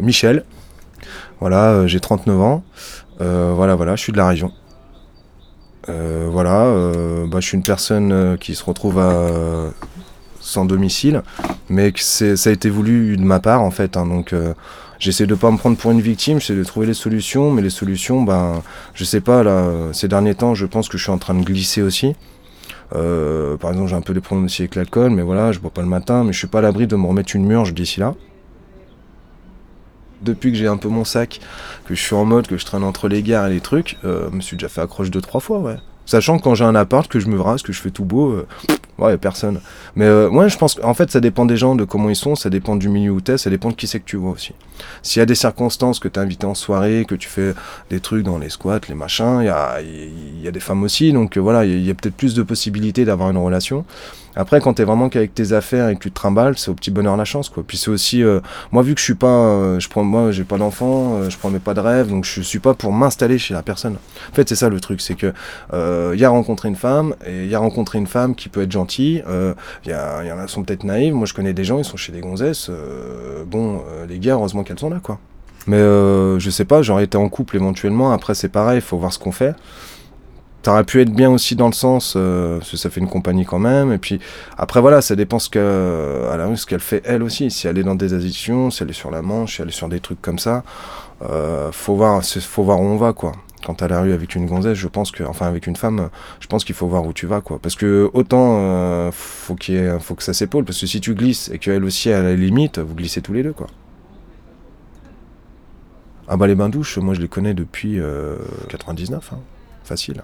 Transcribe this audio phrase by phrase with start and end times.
[0.00, 0.44] Michel.
[1.40, 2.62] Voilà, euh, j'ai 39 ans.
[3.20, 4.52] Euh, voilà, voilà, je suis de la région.
[5.88, 6.72] Euh, voilà,
[7.26, 9.02] bah, je suis une personne qui se retrouve
[10.38, 11.22] sans domicile,
[11.68, 13.96] mais que ça a été voulu de ma part en fait.
[13.96, 14.32] Hein, donc
[15.00, 17.70] j'essaie de pas me prendre pour une victime, j'essaie de trouver les solutions, mais les
[17.70, 18.62] solutions, ben,
[18.94, 21.42] je sais pas là, ces derniers temps, je pense que je suis en train de
[21.44, 22.14] glisser aussi.
[22.92, 25.82] par exemple, j'ai un peu des problèmes aussi avec l'alcool, mais voilà, je bois pas
[25.82, 28.14] le matin, mais je suis pas à l'abri de me remettre une murge d'ici là
[30.22, 31.40] depuis que j'ai un peu mon sac,
[31.86, 34.30] que je suis en mode, que je traîne entre les gares et les trucs, euh,
[34.30, 35.76] me suis déjà fait accroche deux trois fois, ouais.
[36.08, 38.30] Sachant que quand j'ai un appart, que je me rase, que je fais tout beau,
[38.30, 38.46] euh,
[38.98, 39.60] ouais, personne.
[39.94, 42.34] Mais euh, moi, je pense qu'en fait, ça dépend des gens, de comment ils sont,
[42.34, 44.54] ça dépend du milieu où t'es, ça dépend de qui c'est que tu vois aussi.
[45.02, 47.52] S'il y a des circonstances que t'es invité en soirée, que tu fais
[47.90, 49.80] des trucs dans les squats, les machins, il y a,
[50.46, 53.30] a, des femmes aussi, donc euh, voilà, il y a, peut-être plus de possibilités d'avoir
[53.30, 53.84] une relation.
[54.38, 56.90] Après, quand t'es vraiment qu'avec tes affaires et que tu te trimbales, c'est au petit
[56.90, 57.62] bonheur la chance, quoi.
[57.66, 58.22] Puis c'est aussi,
[58.72, 61.74] moi, vu que je suis pas, je prends, moi, j'ai pas d'enfant, je prends pas
[61.74, 63.96] de rêve, donc je suis pas pour m'installer chez la personne.
[64.30, 65.32] En fait, c'est ça le truc, c'est que
[66.14, 68.62] il y a rencontré une femme, et il y a rencontré une femme qui peut
[68.62, 69.22] être gentille.
[69.26, 71.14] Il euh, y, en a sont peut-être naïves.
[71.14, 72.68] Moi, je connais des gens, ils sont chez des gonzesses.
[72.70, 75.18] Euh, bon, euh, les gars, heureusement qu'elles sont là, quoi.
[75.66, 78.12] Mais je sais pas, j'aurais été en couple éventuellement.
[78.12, 79.54] Après, c'est pareil, il faut voir ce qu'on fait.
[80.64, 83.46] Ça aurait pu être bien aussi dans le sens, parce que ça fait une compagnie
[83.46, 83.90] quand même.
[83.90, 84.20] Et puis
[84.58, 85.62] après, voilà, ça dépend ce qu'elle
[86.56, 87.50] ce qu'elle fait elle aussi.
[87.50, 89.72] Si elle est dans des addictions, si elle est sur la manche, si elle est
[89.72, 90.64] sur des trucs comme ça,
[91.72, 93.32] faut voir, faut voir où on va, quoi
[93.64, 96.46] quand t'as la rue avec une gonzesse, je pense que, enfin avec une femme, je
[96.46, 97.58] pense qu'il faut voir où tu vas, quoi.
[97.58, 99.56] Parce que autant euh, faut
[100.00, 102.78] faut que ça s'épaule, parce que si tu glisses et qu'elle aussi à la limite,
[102.78, 103.66] vous glissez tous les deux, quoi.
[106.28, 107.98] Ah bah les bains douches, moi je les connais depuis
[108.68, 109.40] 99, euh, hein.
[109.82, 110.22] facile.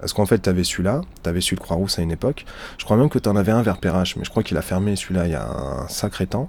[0.00, 2.44] Parce qu'en fait, t'avais celui-là, t'avais celui de Croix-Rousse à une époque.
[2.78, 4.94] Je crois même que t'en avais un vers Perrache, mais je crois qu'il a fermé
[4.96, 6.48] celui-là il y a un sacré temps.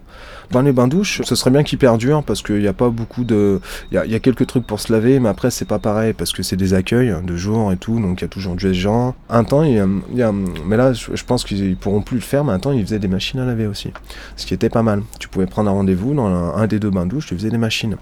[0.51, 3.23] Dans les bains douches, ce serait bien qu'il perdure parce qu'il n'y a pas beaucoup
[3.23, 3.59] de.
[3.91, 6.43] Il y a, quelques trucs pour se laver, mais après, c'est pas pareil parce que
[6.43, 9.15] c'est des accueils de jour et tout, donc il y a toujours du gens.
[9.29, 9.73] Un temps, il
[10.13, 12.83] y a, mais là, je pense qu'ils pourront plus le faire, mais un temps, ils
[12.83, 13.91] faisaient des machines à laver aussi.
[14.35, 15.01] Ce qui était pas mal.
[15.19, 17.95] Tu pouvais prendre un rendez-vous dans un, des deux bains douches, tu faisais des machines.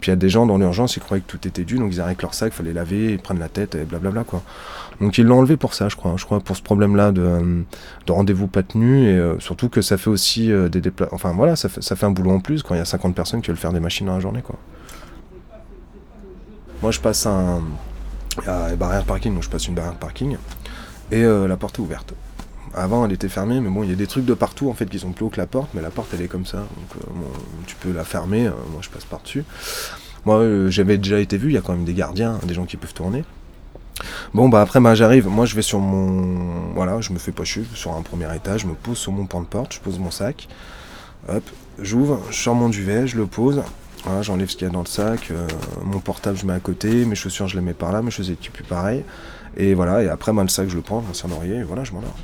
[0.00, 1.92] Puis il y a des gens dans l'urgence, ils croyaient que tout était dû, donc
[1.92, 4.42] ils avec leur sac, fallait laver, ils prennent la tête et blablabla quoi.
[5.00, 6.14] Donc ils l'ont enlevé pour ça, je crois.
[6.16, 7.64] Je crois pour ce problème-là de,
[8.08, 11.14] rendez-vous pas tenu et euh, surtout que ça fait aussi euh, des déplacements.
[11.14, 13.48] Enfin voilà, ça fait, un boulot en plus quand il y a 50 personnes qui
[13.48, 14.56] veulent faire des machines dans la journée, quoi.
[16.82, 17.62] Moi, je passe un,
[18.46, 20.36] a barrière parking, donc je passe une barrière parking
[21.12, 22.14] et euh, la porte est ouverte.
[22.74, 24.86] Avant, elle était fermée, mais bon, il y a des trucs de partout en fait
[24.86, 27.04] qui sont plus hauts que la porte, mais la porte elle est comme ça, donc
[27.66, 28.44] tu peux la fermer.
[28.44, 29.44] moi, je passe par dessus.
[30.24, 32.76] Moi, j'avais déjà été vu, il y a quand même des gardiens, des gens qui
[32.76, 33.24] peuvent tourner.
[34.34, 35.28] Bon, bah après, bah, j'arrive.
[35.28, 36.72] Moi, je vais sur mon.
[36.74, 37.64] Voilà, je me fais pas chier.
[37.74, 40.10] Sur un premier étage, je me pose sur mon pan de porte, je pose mon
[40.10, 40.48] sac.
[41.28, 41.42] Hop,
[41.78, 43.62] j'ouvre, je sors mon duvet, je le pose.
[44.04, 45.28] Voilà, j'enlève ce qu'il y a dans le sac.
[45.30, 45.46] Euh,
[45.84, 47.04] mon portable, je mets à côté.
[47.04, 48.02] Mes chaussures, je les mets par là.
[48.02, 49.04] Mes chaussures, plus pareil.
[49.56, 51.84] Et voilà, et après, moi, le sac, je le prends, je un oreiller, et voilà,
[51.84, 52.16] je m'endors.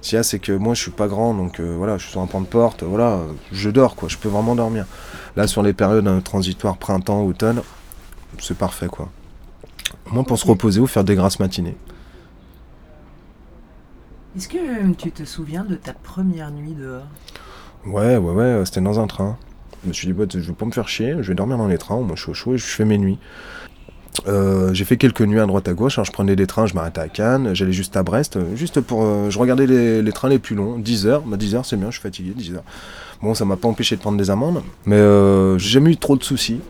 [0.00, 2.02] Ce qu'il y a, c'est que moi, je suis pas grand, donc euh, voilà, je
[2.04, 3.20] suis sur un pan de porte, voilà,
[3.50, 4.08] je dors, quoi.
[4.08, 4.86] Je peux vraiment dormir.
[5.34, 7.62] Là, sur les périodes transitoires printemps, automne,
[8.38, 9.08] c'est parfait, quoi.
[10.12, 11.76] Moi, pour se reposer ou faire des grasses matinées.
[14.36, 17.06] Est-ce que euh, tu te souviens de ta première nuit dehors?
[17.86, 19.36] Ouais, ouais, ouais, c'était dans un train.
[19.82, 21.68] Je me suis dit, bah, je vais pas me faire chier, je vais dormir dans
[21.68, 23.18] les trains, moi je suis au chaud et je fais mes nuits.
[24.26, 26.04] Euh, j'ai fait quelques nuits à droite à gauche, hein.
[26.04, 29.30] je prenais des trains, je m'arrêtais à Cannes, j'allais juste à Brest, euh, juste pour...
[29.30, 31.98] je regardais les, trains les plus longs, 10 heures, bah 10 heures c'est bien, je
[31.98, 32.64] suis fatigué, 10 heures.
[33.22, 34.98] Bon, ça m'a pas empêché de prendre des amendes, mais
[35.58, 36.60] j'ai jamais eu trop de soucis.